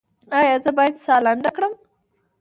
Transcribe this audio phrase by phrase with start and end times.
[0.39, 1.73] ایا زه باید ساه لنډه کړم؟